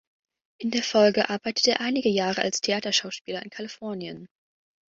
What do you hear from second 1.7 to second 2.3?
er einige